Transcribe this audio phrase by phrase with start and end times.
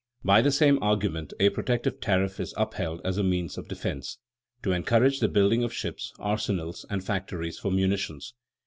[0.23, 4.17] By the same argument a protective tariff is upheld as a means of defense
[4.63, 8.33] to encourage the building of ships, arsenals, and factories for munitions.